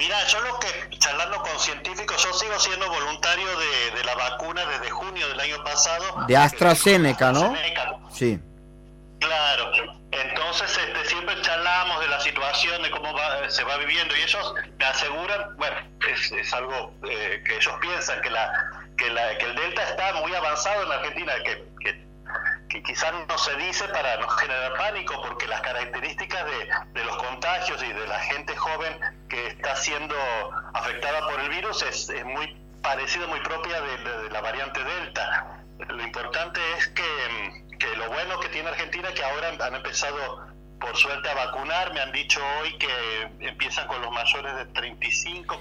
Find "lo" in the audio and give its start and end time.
0.40-0.58, 35.88-36.02, 37.96-38.08